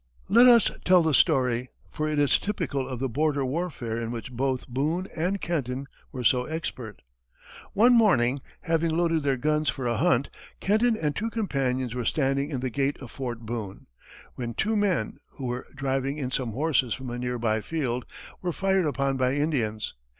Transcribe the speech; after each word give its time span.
Let 0.29 0.47
us 0.47 0.71
tell 0.83 1.03
the 1.03 1.13
story, 1.13 1.69
for 1.91 2.09
it 2.09 2.17
is 2.17 2.39
typical 2.39 2.87
of 2.87 2.97
the 2.99 3.07
border 3.07 3.45
warfare 3.45 3.99
in 3.99 4.09
which 4.09 4.31
both 4.31 4.67
Boone 4.67 5.07
and 5.15 5.39
Kenton 5.39 5.87
were 6.11 6.23
so 6.23 6.45
expert. 6.45 7.03
One 7.73 7.93
morning, 7.93 8.41
having 8.61 8.97
loaded 8.97 9.21
their 9.21 9.37
guns 9.37 9.69
for 9.69 9.85
a 9.85 9.97
hunt, 9.97 10.31
Kenton 10.59 10.97
and 10.97 11.15
two 11.15 11.29
companions 11.29 11.93
were 11.93 12.03
standing 12.05 12.49
in 12.49 12.61
the 12.61 12.71
gate 12.71 12.97
of 12.99 13.11
Fort 13.11 13.41
Boone, 13.41 13.85
when 14.33 14.55
two 14.55 14.75
men, 14.75 15.19
who 15.33 15.45
were 15.45 15.67
driving 15.75 16.17
in 16.17 16.31
some 16.31 16.53
horses 16.53 16.95
from 16.95 17.11
a 17.11 17.19
near 17.19 17.37
by 17.37 17.61
field, 17.61 18.05
were 18.41 18.51
fired 18.51 18.87
upon 18.87 19.17
by 19.17 19.35
Indians. 19.35 19.93